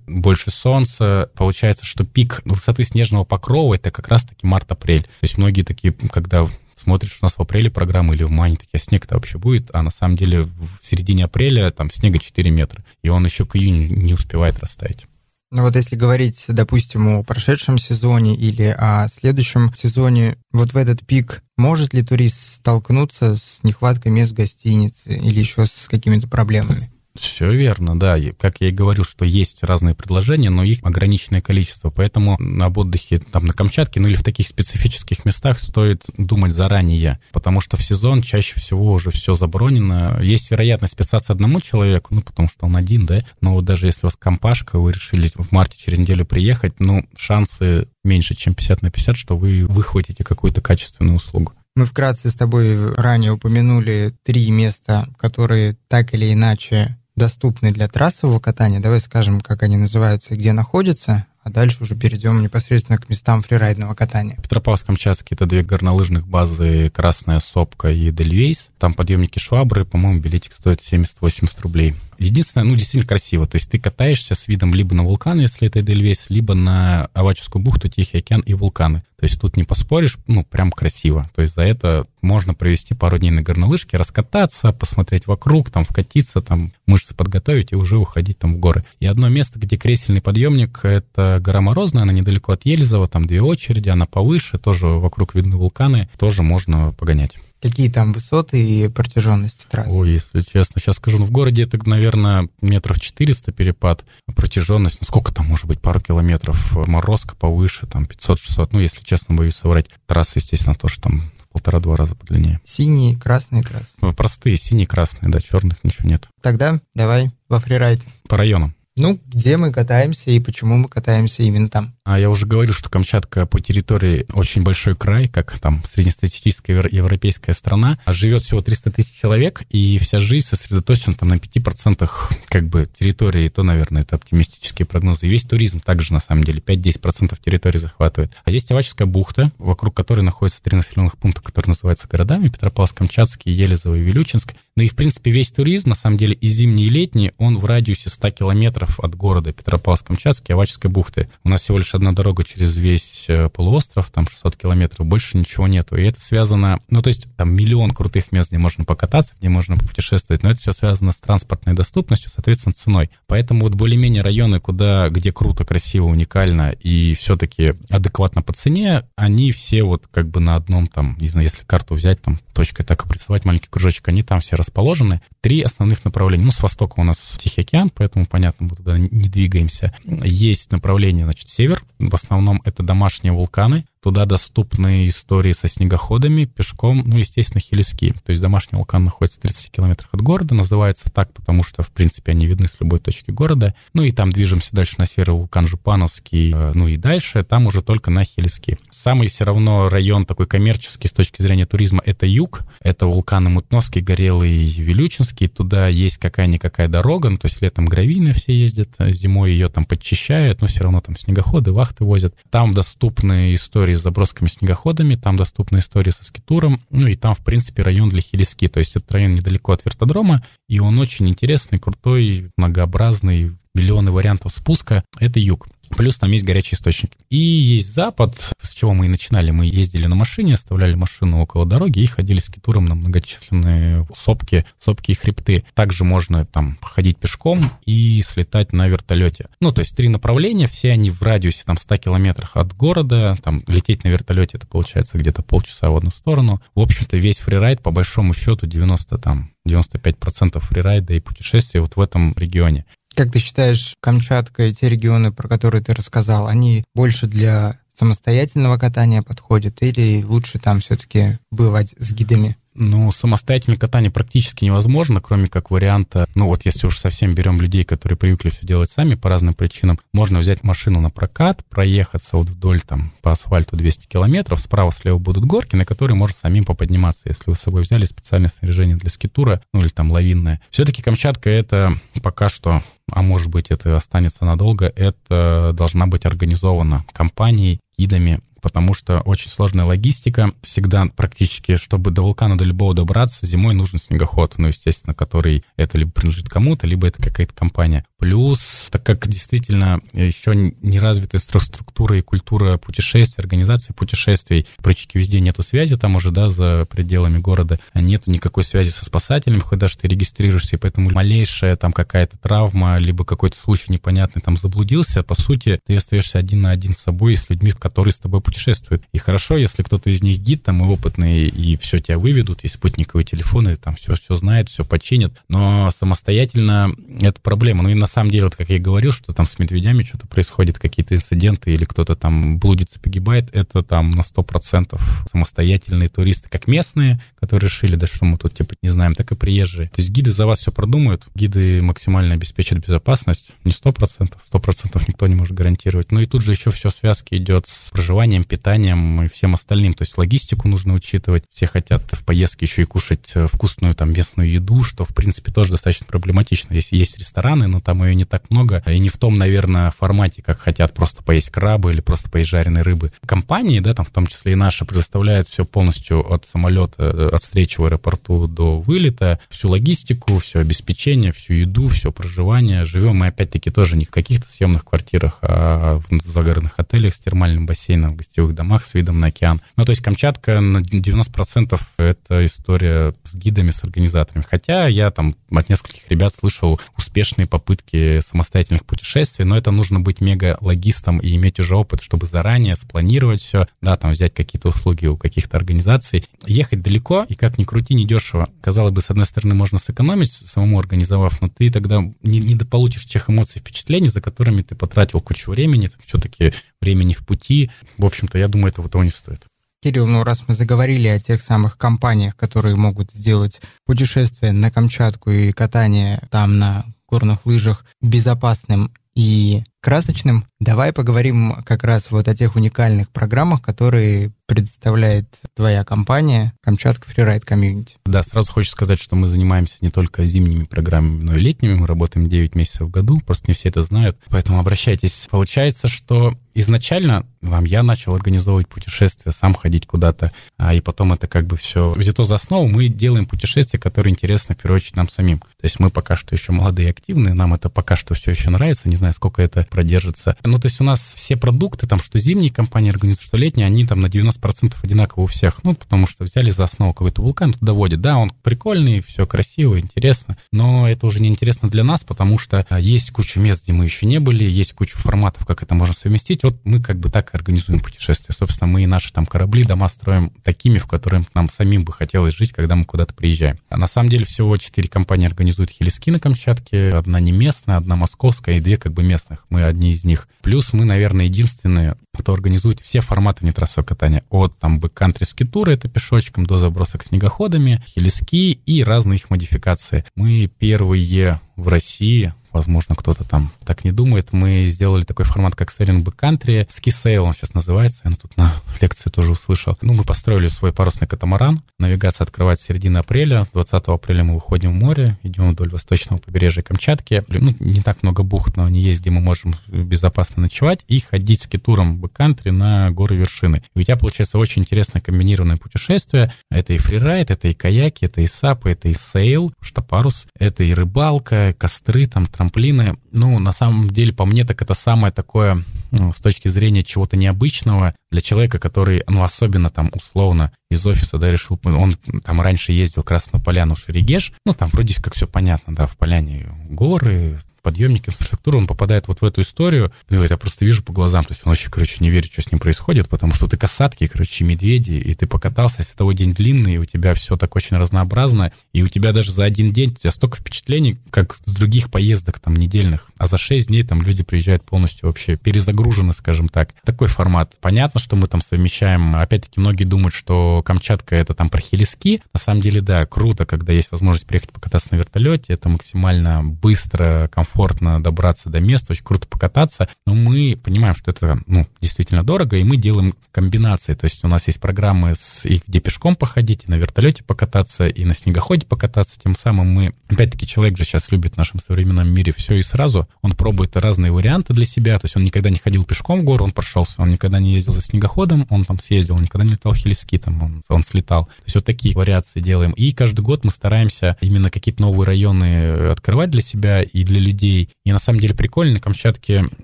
[0.08, 1.30] больше солнца.
[1.36, 5.04] Получается, что пик высоты снежного покрова это как раз-таки март-апрель.
[5.04, 8.80] То есть многие такие, когда смотришь у нас в апреле программы или в мае, такие,
[8.80, 9.70] а снег-то вообще будет?
[9.74, 13.56] А на самом деле в середине апреля там снега 4 метра, и он еще к
[13.56, 15.06] июню не успевает растаять.
[15.52, 21.06] Ну вот если говорить, допустим, о прошедшем сезоне или о следующем сезоне, вот в этот
[21.06, 26.92] пик может ли турист столкнуться с нехваткой мест в гостинице или еще с какими-то проблемами?
[27.20, 28.18] Все верно, да.
[28.40, 31.90] Как я и говорил, что есть разные предложения, но их ограниченное количество.
[31.90, 37.20] Поэтому об отдыхе там на Камчатке, ну или в таких специфических местах стоит думать заранее,
[37.32, 40.20] потому что в сезон чаще всего уже все забронено.
[40.22, 44.06] Есть вероятность писаться одному человеку, ну потому что он один, да, но вот даже если
[44.06, 48.82] у вас компашка, вы решили в марте через неделю приехать, ну шансы меньше, чем 50
[48.82, 51.54] на 50, что вы выхватите какую-то качественную услугу.
[51.76, 58.40] Мы вкратце с тобой ранее упомянули три места, которые так или иначе доступны для трассового
[58.40, 58.80] катания.
[58.80, 63.44] Давай скажем, как они называются и где находятся, а дальше уже перейдем непосредственно к местам
[63.44, 64.38] фрирайдного катания.
[64.38, 68.72] Петропавловск-Камчатский— это две горнолыжных базы «Красная сопка» и «Дельвейс».
[68.80, 71.96] Там подъемники «Швабры», по-моему, билетик стоит 70-80 рублей.
[72.20, 73.48] Единственное, ну, действительно красиво.
[73.48, 77.64] То есть ты катаешься с видом либо на вулкан, если это Эдельвейс, либо на Аваческую
[77.64, 79.04] бухту, Тихий океан и вулканы.
[79.20, 81.30] То есть тут не поспоришь, ну, прям красиво.
[81.36, 86.42] То есть за это можно провести пару дней на горнолыжке, раскататься, посмотреть вокруг, там, вкатиться,
[86.42, 88.86] там, мышцы подготовить и уже уходить там в горы.
[89.00, 93.42] И одно место, где кресельный подъемник, это гора Морозная, она недалеко от Елизова, там две
[93.42, 97.38] очереди, она повыше, тоже вокруг видны вулканы, тоже можно погонять.
[97.62, 99.88] Какие там высоты и протяженности трасс?
[99.90, 105.00] Ой, если честно, сейчас скажу, ну, в городе это, наверное, метров 400 перепад, а протяженность,
[105.02, 109.56] ну, сколько там может быть, пару километров, морозка повыше, там, 500-600, ну, если честно, боюсь
[109.56, 109.88] соврать.
[110.06, 112.62] Трасса, естественно, тоже там полтора-два раза подлиннее.
[112.64, 113.98] Синие, красные трассы?
[114.02, 116.30] Ну, простые, синие, красные, да, черных ничего нет.
[116.42, 118.02] Тогда давай во фрирайд.
[118.28, 118.76] По районам.
[118.96, 121.96] Ну, где мы катаемся и почему мы катаемся именно там?
[122.10, 127.54] А я уже говорил, что Камчатка по территории очень большой край, как там среднестатистическая европейская
[127.54, 128.00] страна.
[128.04, 132.10] А живет всего 300 тысяч человек, и вся жизнь сосредоточена там на 5%
[132.48, 135.28] как бы территории, и то, наверное, это оптимистические прогнозы.
[135.28, 138.32] И весь туризм также, на самом деле, 5-10% территории захватывает.
[138.44, 143.94] А есть Авачская бухта, вокруг которой находятся три населенных пункта, которые называются городами, Петропавловск-Камчатский, Елизово
[143.94, 144.56] и Вилючинск.
[144.76, 147.66] Ну и, в принципе, весь туризм, на самом деле, и зимний, и летний, он в
[147.66, 151.30] радиусе 100 километров от города Петропавловск-Камчатский, Авачской бухты.
[151.44, 155.68] У нас всего лишь одна дорога через весь э, полуостров, там 600 километров, больше ничего
[155.68, 155.96] нету.
[155.96, 159.78] И это связано, ну, то есть там миллион крутых мест, где можно покататься, где можно
[159.78, 163.10] путешествовать, но это все связано с транспортной доступностью, соответственно, ценой.
[163.28, 169.52] Поэтому вот более-менее районы, куда, где круто, красиво, уникально и все-таки адекватно по цене, они
[169.52, 173.06] все вот как бы на одном там, не знаю, если карту взять, там точкой так
[173.06, 175.22] и прицеловать маленький кружочек, они там все расположены.
[175.40, 176.44] Три основных направления.
[176.44, 179.96] Ну, с востока у нас Тихий океан, поэтому, понятно, мы туда не двигаемся.
[180.04, 181.82] Есть направление, значит, север.
[182.00, 183.86] В основном это домашние вулканы.
[184.02, 188.14] Туда доступны истории со снегоходами, пешком, ну, естественно, хелиски.
[188.24, 191.90] То есть домашний вулкан находится в 30 километрах от города, называется так, потому что, в
[191.90, 193.76] принципе, они видны с любой точки города.
[193.94, 197.82] Ну и там движемся дальше на север, вулкан Жупановский, э, ну и дальше, там уже
[197.82, 198.78] только на хелиски.
[198.96, 202.62] Самый все равно район такой коммерческий с точки зрения туризма— это юг.
[202.82, 205.48] Это вулканы Мутновский, Горелый, Вилючинский.
[205.48, 210.62] Туда есть какая-никакая дорога, ну, то есть летом гравийные все ездят, зимой ее там подчищают,
[210.62, 212.36] но все равно там снегоходы, вахты возят.
[212.50, 217.36] Там доступны истории истории с забросками снегоходами, там доступны истории со скитуром, ну и там,
[217.36, 221.28] в принципе, район для хелиски, то есть этот район недалеко от вертодрома, и он очень
[221.28, 225.04] интересный, крутой, многообразный, миллионы вариантов спуска.
[225.20, 225.68] Это юг.
[225.96, 227.12] Плюс там есть горячий источник.
[227.30, 229.52] И есть запад, с чего мы и начинали.
[229.52, 234.66] Мы ездили на машине, оставляли машину около дороги и ходили с китуром на многочисленные сопки,
[234.78, 235.64] сопки и хребты.
[235.74, 239.48] Также можно там ходить пешком и слетать на вертолете.
[239.60, 243.38] Ну, то есть три направления, все они в радиусе там 100 километрах от города.
[243.44, 246.62] Там лететь на вертолете это получается где-то полчаса в одну сторону.
[246.76, 252.02] В общем-то, весь фрирайд по большому счету 90 там 95% фрирайда и путешествия вот в
[252.02, 252.86] этом регионе.
[253.20, 258.78] Как ты считаешь, Камчатка и те регионы, про которые ты рассказал, они больше для самостоятельного
[258.78, 262.56] катания подходят или лучше там все-таки бывать с гидами?
[262.76, 267.84] Ну, самостоятельное катание практически невозможно, кроме как варианта, ну вот если уж совсем берем людей,
[267.84, 272.48] которые привыкли все делать сами по разным причинам, можно взять машину на прокат, проехаться вот
[272.48, 277.50] вдоль там по асфальту 200 километров, справа-слева будут горки, на которые можно самим поподниматься, если
[277.50, 280.62] вы с собой взяли специальное снаряжение для скитура, ну или там лавинное.
[280.72, 281.92] Все-таки Камчатка это
[282.24, 282.82] пока что
[283.14, 289.50] а может быть это останется надолго, это должна быть организована компанией, гидами, потому что очень
[289.50, 290.54] сложная логистика.
[290.64, 295.98] Всегда практически, чтобы до вулкана, до любого добраться, зимой нужен снегоход, ну, естественно, который это
[295.98, 298.06] либо принадлежит кому-то, либо это какая-то компания.
[298.18, 305.40] Плюс, так как действительно еще не развита структура и культура путешествий, организации путешествий, практически везде
[305.40, 309.98] нету связи там уже, да, за пределами города, нету никакой связи со спасателями, хоть даже
[309.98, 315.40] ты регистрируешься, и поэтому малейшая там какая-то травма, либо какой-то случай непонятный там заблудился, по
[315.40, 319.04] сути, ты остаешься один на один с собой и с людьми, которые с тобой путешествуют.
[319.14, 322.68] И хорошо, если кто-то из них гид там и опытный, и все тебя выведут, и
[322.68, 327.84] спутниковые телефоны, там все, все знает, все починят, но самостоятельно это проблема.
[327.84, 330.28] Ну и на самом деле, вот как я и говорил, что там с медведями что-то
[330.28, 335.00] происходит, какие-то инциденты, или кто-то там блудится, погибает, это там на 100%
[335.32, 339.36] самостоятельные туристы, как местные, которые решили, да что мы тут типа не знаем, так и
[339.36, 339.90] приезжие.
[339.90, 345.28] То есть гиды за вас все продумают, гиды максимально обеспечат безопасность, не 100%, 100% никто
[345.28, 346.12] не может гарантировать.
[346.12, 349.94] Ну и тут же еще все в связке идет с проживанием, питанием и всем остальным.
[349.94, 351.44] То есть логистику нужно учитывать.
[351.52, 355.52] Все хотят в поездке еще и кушать э, вкусную там местную еду, что в принципе
[355.52, 356.74] тоже достаточно проблематично.
[356.74, 360.42] Если есть рестораны, но там ее не так много, и не в том, наверное, формате,
[360.42, 363.12] как хотят просто поесть крабы или просто поесть жареной рыбы.
[363.26, 367.44] Компании, да, там в том числе и наши, предоставляют все полностью от самолета, э, от
[367.44, 372.86] встречи в аэропорту до вылета, всю логистику, все обеспечение, всю еду, все проживание.
[372.86, 377.66] Живем мы опять-таки тоже не в каких-то съемных квартирах, а в загородных отелях с термальным
[377.66, 379.60] бассейном, гостевых домах с видом на океан.
[379.76, 384.46] Ну, то есть Камчатка на 90% это история с гидами, с организаторами.
[384.48, 390.22] Хотя я там от нескольких ребят слышал успешные попытки самостоятельных путешествий, но это нужно быть
[390.22, 395.18] мега-логистом и иметь уже опыт, чтобы заранее спланировать все, да, там взять какие-то услуги у
[395.18, 396.26] каких-то организаций.
[396.46, 398.50] Ехать далеко, и как ни крути, не дешево.
[398.62, 403.06] Казалось бы, с одной стороны, можно сэкономить, самому организовав, но ты тогда не, не дополучишь
[403.06, 407.72] тех эмоций, впечатлений, за которыми ты потратил кучу времени, все-таки времени в пути.
[407.98, 409.46] В общем-то, я думаю, этого того не стоит.
[409.82, 415.32] Кирилл, ну раз мы заговорили о тех самых компаниях, которые могут сделать путешествие на Камчатку
[415.32, 420.46] и катание там на горных лыжах безопасным и красочным.
[420.60, 427.46] Давай поговорим как раз вот о тех уникальных программах, которые предоставляет твоя компания Камчатка Freeride
[427.46, 427.96] Community.
[428.06, 431.76] Да, сразу хочу сказать, что мы занимаемся не только зимними программами, но и летними.
[431.76, 434.18] Мы работаем 9 месяцев в году, просто не все это знают.
[434.30, 435.28] Поэтому обращайтесь.
[435.30, 441.28] Получается, что изначально вам я начал организовывать путешествия, сам ходить куда-то, а и потом это
[441.28, 442.68] как бы все взято за основу.
[442.68, 445.40] Мы делаем путешествия, которые интересны, в первую очередь, нам самим.
[445.40, 448.50] То есть мы пока что еще молодые и активные, нам это пока что все еще
[448.50, 450.38] нравится, не знаю, сколько это продержится.
[450.44, 453.86] Ну, то есть у нас все продукты, там, что зимние компании организуют, что летние, они
[453.86, 455.64] там на 90% одинаково у всех.
[455.64, 458.02] Ну, потому что взяли за основу какой-то вулкан, туда водят.
[458.02, 462.66] Да, он прикольный, все красиво, интересно, но это уже не интересно для нас, потому что
[462.70, 465.94] а, есть куча мест, где мы еще не были, есть куча форматов, как это можно
[465.94, 466.44] совместить.
[466.50, 468.34] Вот мы как бы так организуем путешествия.
[468.34, 472.34] Собственно, мы и наши там корабли, дома строим такими, в которых нам самим бы хотелось
[472.34, 473.58] жить, когда мы куда-то приезжаем.
[473.70, 476.90] А на самом деле всего четыре компании организуют хелиски на Камчатке.
[476.90, 479.46] Одна не местная, одна московская и две как бы местных.
[479.50, 480.28] Мы одни из них.
[480.42, 484.24] Плюс мы, наверное, единственные, кто организует все форматы внетрассового катания.
[484.32, 490.04] От там бэккантри скитуры, это пешочком, до забросок снегоходами, хелиски и разные их модификации.
[490.16, 494.34] Мы первые в России возможно, кто-то там так не думает.
[494.34, 496.68] Мы сделали такой формат, как Sailing Backcountry.
[496.70, 498.02] Ski Sail он сейчас называется.
[498.04, 498.52] Я тут на
[498.82, 499.78] лекции тоже услышал.
[499.84, 501.62] Ну, мы построили свой парусный катамаран.
[501.78, 503.46] Навигация открывается середина апреля.
[503.54, 507.24] 20 апреля мы выходим в море, идем вдоль восточного побережья Камчатки.
[507.28, 511.44] Ну, не так много бухт, но они есть, где мы можем безопасно ночевать и ходить
[511.44, 513.62] скитуром backcountry на горы вершины.
[513.76, 516.34] И у тебя получается очень интересное комбинированное путешествие.
[516.50, 520.64] Это и фрирайд, это и каяки, это и сапы, это и sail, что парус, это
[520.64, 522.98] и рыбалка, костры, там, трамплины.
[523.12, 527.18] Ну, на самом деле, по мне, так это самое такое ну, с точки зрения чего-то
[527.18, 532.72] необычного для человека, который, ну, особенно там условно из офиса, да, решил, он там раньше
[532.72, 537.38] ездил раз на поляну Шерегеш, ну, там вроде как все понятно, да, в поляне горы,
[537.70, 539.92] подъемник, инфраструктура, он попадает вот в эту историю.
[540.10, 542.52] Ну, я просто вижу по глазам, то есть он вообще, короче, не верит, что с
[542.52, 546.78] ним происходит, потому что ты касатки, короче, медведи, и ты покатался, световой день длинный, и
[546.80, 550.10] у тебя все так очень разнообразно, и у тебя даже за один день у тебя
[550.12, 554.64] столько впечатлений, как с других поездок там недельных, а за шесть дней там люди приезжают
[554.64, 556.74] полностью вообще перезагружены, скажем так.
[556.84, 557.54] Такой формат.
[557.62, 562.40] Понятно, что мы там совмещаем, опять-таки многие думают, что Камчатка это там про хелиски, на
[562.40, 567.59] самом деле, да, круто, когда есть возможность приехать покататься на вертолете, это максимально быстро, комфортно,
[567.60, 572.56] комфортно добраться до места, очень круто покататься, но мы понимаем, что это ну, действительно дорого,
[572.56, 573.96] и мы делаем комбинации.
[573.96, 577.88] То есть у нас есть программы, с, и где пешком походить, и на вертолете покататься,
[577.88, 579.20] и на снегоходе покататься.
[579.20, 583.10] Тем самым мы, опять-таки, человек же сейчас любит в нашем современном мире все и сразу.
[583.22, 584.98] Он пробует разные варианты для себя.
[584.98, 587.74] То есть он никогда не ходил пешком в гору, он прошелся, он никогда не ездил
[587.74, 591.26] за снегоходом, он там съездил, он никогда не летал хелиски, там он, он слетал.
[591.26, 592.72] То есть вот такие вариации делаем.
[592.72, 597.39] И каждый год мы стараемся именно какие-то новые районы открывать для себя и для людей,
[597.40, 597.70] людей.
[597.86, 599.46] И на самом деле прикольно, на Камчатке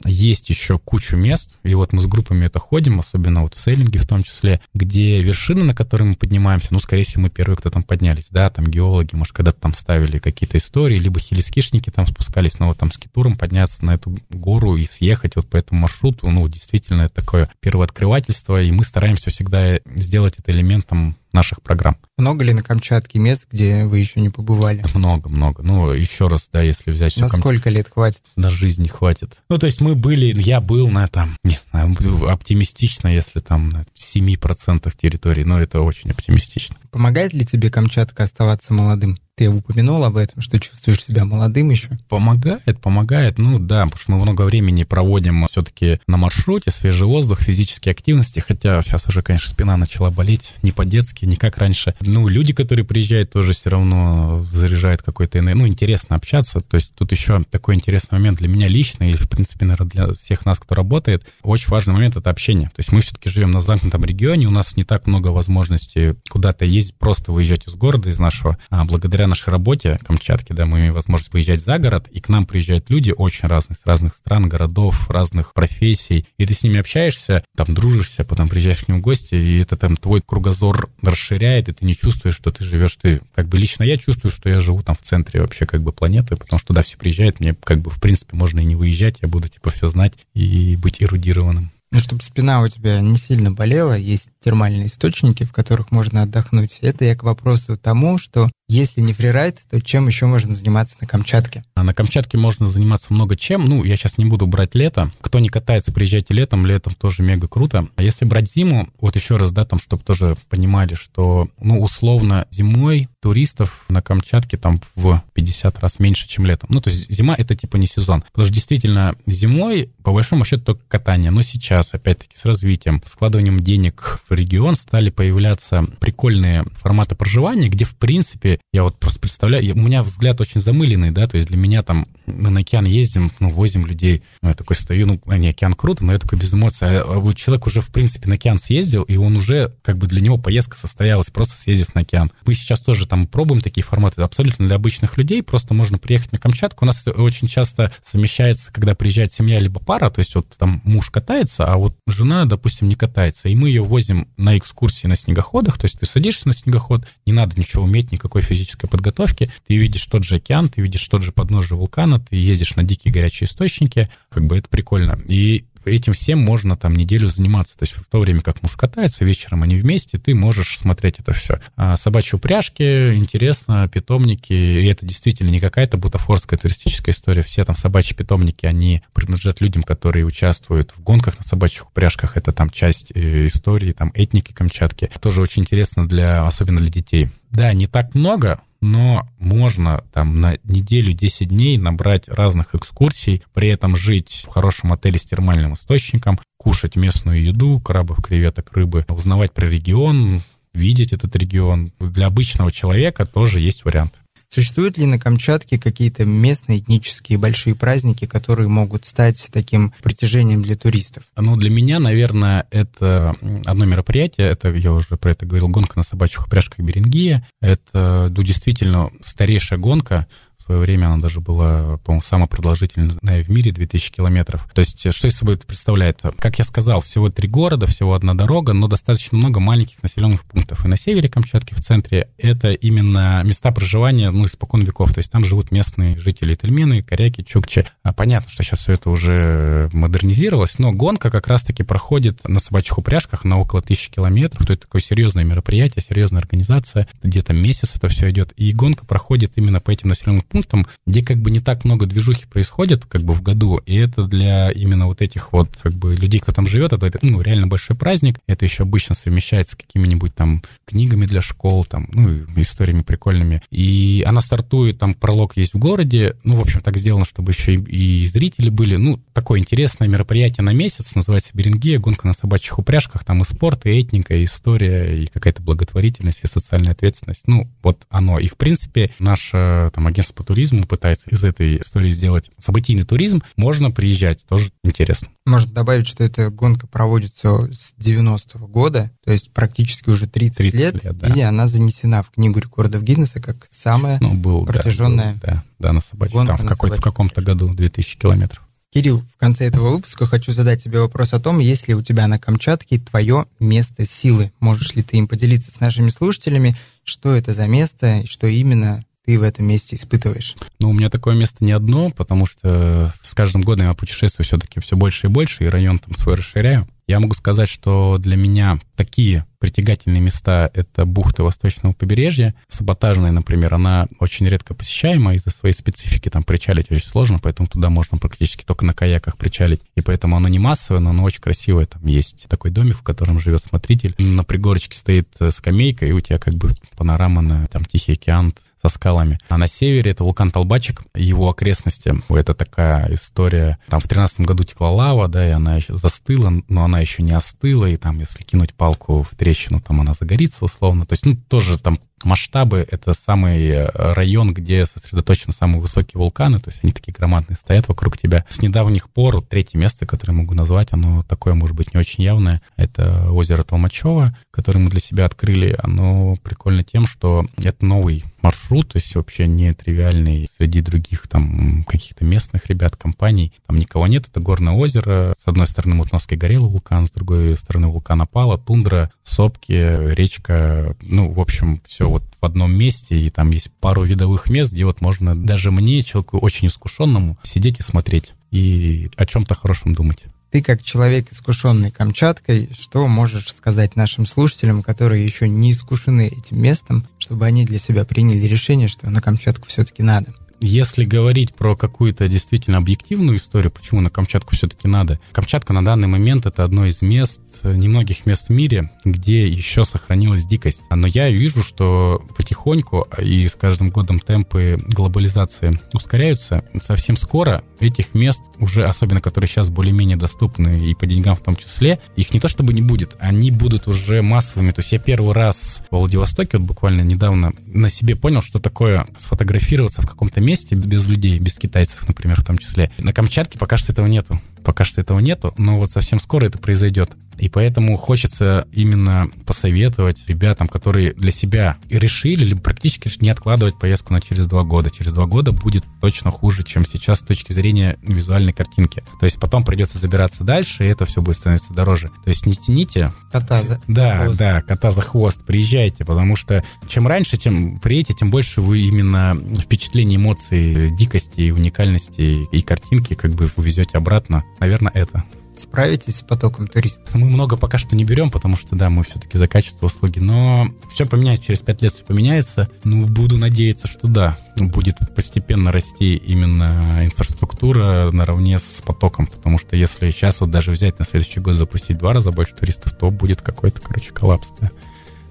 [0.06, 4.00] есть еще кучу мест, и вот мы с группами это ходим, особенно вот в сейлинге
[4.00, 7.70] в том числе, где вершины, на которые мы поднимаемся, ну, скорее всего, мы первые, кто
[7.70, 12.60] там поднялись, да, там геологи, может, когда-то там ставили какие-то истории, либо хелискишники там спускались,
[12.60, 16.30] но вот там с китуром подняться на эту гору и съехать вот по этому маршруту,
[16.30, 21.98] ну, действительно, это такое первооткрывательство, и мы стараемся всегда сделать это элементом наших программ.
[22.18, 24.84] Много ли на Камчатке мест, где вы еще не побывали?
[24.96, 25.62] Много, много.
[25.62, 27.18] Ну, еще раз, да, если взять...
[27.18, 28.24] На сколько лет хватит?
[28.36, 29.38] На жизнь хватит.
[29.50, 31.96] Ну, то есть мы были, я был на там, не знаю,
[32.30, 36.78] оптимистично, если там на 7% территории, но это очень оптимистично.
[36.90, 39.20] Помогает ли тебе Камчатка оставаться молодым?
[39.38, 41.90] Ты упомянул об этом, что чувствуешь себя молодым еще?
[42.08, 43.38] Помогает, помогает.
[43.38, 48.40] Ну да, потому что мы много времени проводим все-таки на маршруте, свежий воздух, физические активности,
[48.40, 51.94] хотя сейчас уже, конечно, спина начала болеть не по-детски, не как раньше.
[52.00, 55.64] Ну, люди, которые приезжают, тоже все равно заряжают какой-то энергию.
[55.64, 56.62] Ну, интересно общаться.
[56.62, 60.14] То есть тут еще такой интересный момент для меня лично и, в принципе, наверное, для
[60.14, 61.26] всех нас, кто работает.
[61.44, 62.70] Очень важный момент— это общение.
[62.70, 66.64] То есть мы все-таки живем на замкнутом регионе, у нас не так много возможностей куда-то
[66.64, 70.80] ездить, просто выезжать из города, из нашего, а благодаря благодаря нашей работе Камчатки, да, мы
[70.80, 74.48] имеем возможность выезжать за город, и к нам приезжают люди очень разных, с разных стран,
[74.48, 79.02] городов, разных профессий, и ты с ними общаешься, там дружишься, потом приезжаешь к ним в
[79.02, 83.22] гости, и это там твой кругозор расширяет, и ты не чувствуешь, что ты живешь, ты,
[83.34, 86.36] как бы лично я чувствую, что я живу там в центре вообще как бы планеты,
[86.36, 89.28] потому что туда все приезжают, мне как бы в принципе можно и не выезжать, я
[89.28, 91.72] буду типа все знать и быть эрудированным.
[91.96, 96.80] Ну, чтобы спина у тебя не сильно болела, есть термальные источники, в которых можно отдохнуть.
[96.82, 101.08] Это я к вопросу тому, что Если не фрирайд, то чем еще можно заниматься на
[101.08, 101.64] Камчатке?
[101.76, 103.66] А на Камчатке можно заниматься много чем.
[103.66, 105.12] Ну, я сейчас не буду брать лето.
[105.22, 106.66] Кто не катается, приезжайте летом.
[106.66, 107.88] Летом тоже мега круто.
[107.96, 112.48] А если брать зиму, вот еще раз, да, там, чтобы тоже понимали, что, ну, условно,
[112.50, 116.70] зимой туристов на Камчатке там в 50 раз меньше, чем летом.
[116.72, 118.24] Ну, то есть зима— это типа не сезон.
[118.32, 121.30] Потому что действительно зимой, по большому счету, только катание.
[121.30, 127.86] Но сейчас, опять-таки, с развитием, складыванием денег в регион стали появляться прикольные форматы проживания, где,
[127.86, 131.58] в принципе, я вот просто представляю, у меня взгляд очень замыленный, да, то есть для
[131.58, 135.50] меня там мы на океан ездим, ну, возим людей, ну, я такой стою, ну, не,
[135.50, 136.88] океан круто, но я такой без эмоций.
[136.88, 140.22] А, а человек уже, в принципе, на океан съездил, и он уже, как бы для
[140.22, 142.32] него поездка состоялась, просто съездив на океан.
[142.46, 146.40] Мы сейчас тоже там пробуем такие форматы, абсолютно для обычных людей, просто можно приехать на
[146.40, 146.86] Камчатку.
[146.86, 151.10] У нас очень часто совмещается, когда приезжает семья либо пара, то есть вот там муж
[151.10, 155.78] катается, а вот жена, допустим, не катается, и мы ее возим на экскурсии на снегоходах,
[155.78, 160.06] то есть ты садишься на снегоход, не надо ничего уметь, никакой физической подготовки, ты видишь
[160.06, 164.10] тот же океан, ты видишь тот же подножие вулкана, ты ездишь на дикие горячие источники,
[164.30, 165.20] как бы это прикольно.
[165.28, 167.78] И этим всем можно там неделю заниматься.
[167.78, 171.34] То есть в то время, как муж катается, вечером они вместе, ты можешь смотреть это
[171.34, 171.60] все.
[171.76, 177.44] А собачьи упряжки, интересно, питомники, и это действительно не какая-то бутафорская туристическая история.
[177.44, 182.38] Все там собачьи питомники, они принадлежат людям, которые участвуют в гонках на собачьих упряжках.
[182.38, 185.10] Это там часть э, истории, там этники Камчатки.
[185.20, 187.30] Тоже очень интересно для, особенно для детей.
[187.52, 193.70] Да, не так много, но можно там на неделю 10 дней набрать разных экскурсий, при
[193.70, 199.54] этом жить в хорошем отеле с термальным источником, кушать местную еду, крабов, креветок, рыбы, узнавать
[199.54, 200.44] про регион,
[200.74, 201.94] видеть этот регион.
[202.00, 204.14] Для обычного человека тоже есть вариант.
[204.56, 210.78] Существуют ли на Камчатке какие-то местные этнические большие праздники, которые могут стать таким притяжением для
[210.78, 211.26] туристов?
[211.36, 216.04] Ну, для меня, наверное, это одно мероприятие, это, я уже про это говорил, гонка на
[216.04, 217.46] собачьих упряжках Берингия.
[217.60, 220.26] Это, ну, действительно старейшая гонка,
[220.66, 224.68] свое время она даже была, по-моему, самая продолжительная в мире, 2000 километров.
[224.74, 226.22] То есть что из собой это представляет?
[226.40, 230.84] Как я сказал, всего три города, всего одна дорога, но достаточно много маленьких населенных пунктов.
[230.84, 235.14] И на севере Камчатки, в центре, это именно места проживания, ну, испокон веков.
[235.14, 237.86] То есть там живут местные жители Тельмены, Коряки, Чукчи.
[238.02, 242.98] А понятно, что сейчас все это уже модернизировалось, но гонка как раз-таки проходит на собачьих
[242.98, 244.66] упряжках на около тысячи километров.
[244.66, 247.08] То есть такое серьезное мероприятие, серьезная организация.
[247.22, 248.52] Где-то месяц это все идет.
[248.58, 252.06] И гонка проходит именно по этим населенным пунктам пунктам, где как бы не так много
[252.06, 256.16] движухи происходит как бы в году, и это для именно вот этих вот как бы
[256.16, 258.38] людей, кто там живет, это ну, реально большой праздник.
[258.48, 263.62] Это еще обычно совмещается с какими-нибудь там книгами для школ, там, ну, историями прикольными.
[263.70, 267.76] И она стартует, там пролог есть в городе, ну, в общем, так сделано, чтобы еще
[267.76, 268.96] и, и зрители были.
[268.96, 273.86] Ну, такое интересное мероприятие на месяц, называется Берингия, гонка на собачьих упряжках, там и спорт,
[273.86, 277.42] и этника, и история, и какая-то благотворительность, и социальная ответственность.
[277.46, 278.40] Ну, вот оно.
[278.40, 283.92] И, в принципе, наше там агентство туризму пытается из этой истории сделать событийный туризм, можно
[283.92, 285.28] приезжать, тоже интересно.
[285.46, 290.80] Можно добавить, что эта гонка проводится с 90-го года, то есть практически уже 30, 30
[290.80, 291.28] лет, лет да.
[291.34, 295.64] и она занесена в книгу рекордов Гиннесса как самая ну, был, протяженная да, был, да,
[295.80, 298.66] да, на собачьей, там в, какой-то, в каком-то году 2000 километров.
[298.96, 302.28] Кирилл, в конце этого выпуска хочу задать тебе вопрос о том, есть ли у тебя
[302.28, 304.54] на Камчатке твое место силы.
[304.62, 309.05] Можешь ли ты им поделиться с нашими слушателями, что это за место и что именно
[309.26, 310.56] ты в этом месте испытываешь?
[310.80, 314.80] Ну, у меня такое место не одно, потому что с каждым годом я путешествую все-таки
[314.80, 316.88] все больше и больше, и район там свой расширяю.
[317.08, 322.56] Я могу сказать, что для меня такие притягательные места— это бухты восточного побережья.
[322.68, 326.30] Саботажная, например, она очень редко посещаема из-за своей специфики.
[326.30, 329.82] Там причалить очень сложно, поэтому туда можно практически только на каяках причалить.
[329.96, 331.86] И поэтому оно не массовое, но оно очень красивое.
[331.86, 334.16] Там есть такой домик, в котором живет смотритель.
[334.18, 338.54] На пригорочке стоит э, скамейка, и у тебя как бы панорама на там Тихий океан,
[338.86, 339.40] со скалами.
[339.50, 342.14] А на севере это вулкан Толбачик, его окрестности.
[342.30, 343.80] Это такая история.
[343.88, 347.32] Там в 13 году текла лава, да, и она еще застыла, но она еще не
[347.32, 351.06] остыла, и там, если кинуть палку в трещину, там она загорится условно.
[351.06, 356.60] То есть, ну, тоже там масштабы— это самый э, район, где сосредоточены самые высокие вулканы,
[356.60, 358.44] то есть они такие громадные стоят вокруг тебя.
[358.50, 362.62] С недавних пор третье место, которое могу назвать, оно такое, может быть, не очень явное,
[362.78, 365.78] это озеро Толмачево, которое мы для себя открыли.
[365.82, 371.84] Оно прикольно тем, что это новый маршрут, то есть вообще не тривиальный среди других там
[371.84, 373.52] каких-то местных ребят, компаний.
[373.66, 375.34] Там никого нет, это горное озеро.
[375.40, 380.96] С одной стороны Мутновский горелый вулкан, с другой стороны вулкан Апала, тундра, сопки, речка.
[381.02, 384.86] Ну, в общем, все вот в одном месте, и там есть пару видовых мест, где
[384.86, 390.26] вот можно даже мне, человеку очень искушенному, сидеть и смотреть, и о чем-то хорошем думать.
[390.56, 396.62] Ты как человек, искушенный Камчаткой, что можешь сказать нашим слушателям, которые еще не искушены этим
[396.62, 400.34] местом, чтобы они для себя приняли решение, что на Камчатку все-таки надо?
[400.62, 406.08] Если говорить про какую-то действительно объективную историю, почему на Камчатку все-таки надо, Камчатка на данный
[406.08, 410.82] момент это одно из мест, немногих мест в мире, где еще сохранилась дикость.
[410.90, 416.64] Но я вижу, что потихоньку и с каждым годом темпы глобализации ускоряются.
[416.82, 421.56] Совсем скоро этих мест уже, особенно которые сейчас более-менее доступны и по деньгам в том
[421.56, 424.72] числе, их не то чтобы не будет, они будут уже массовыми.
[424.72, 429.06] То есть я первый раз в Владивостоке, вот буквально недавно, на себе понял, что такое
[429.18, 432.92] сфотографироваться в каком-то месте без людей, без китайцев, например, в том числе.
[432.98, 434.42] На Камчатке пока что этого нету.
[434.64, 437.12] Пока что этого нету, но вот совсем скоро это произойдет.
[437.40, 444.14] И поэтому хочется именно посоветовать ребятам, которые для себя решили, либо практически не откладывать поездку
[444.14, 444.90] на через два года.
[444.90, 449.04] Через два года будет точно хуже, чем сейчас с точки зрения визуальной картинки.
[449.20, 452.12] То есть потом придется забираться дальше, и это все будет становиться дороже.
[452.24, 453.14] То есть не тяните.
[453.32, 454.40] Кота за Да, хвост.
[454.40, 455.46] да, кота за хвост.
[455.46, 462.46] Приезжайте, потому что чем раньше, тем приедете, тем больше вы именно впечатление, эмоций, дикости, уникальности
[462.52, 464.44] и картинки как бы увезете обратно.
[464.60, 465.24] Наверное, это
[465.60, 467.14] справитесь с потоком туристов?
[467.16, 470.68] Мы много пока что не берем, потому что, да, мы все-таки за качество услуги, но
[470.92, 472.70] все поменяется, через пять лет все поменяется.
[472.84, 479.76] Ну, буду надеяться, что да, будет постепенно расти именно инфраструктура наравне с потоком, потому что
[479.76, 483.42] если сейчас вот даже взять на следующий год запустить два раза больше туристов, то будет
[483.42, 484.72] какой-то, короче, коллапс, да.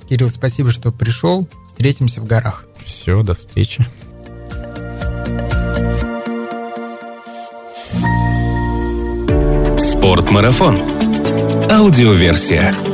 [0.09, 1.49] Кирилл, спасибо, что пришел.
[1.67, 2.67] Встретимся в горах.
[2.85, 3.87] Все, до встречи.
[10.05, 10.77] Спортмарафон.
[11.71, 12.94] Аудиоверсия.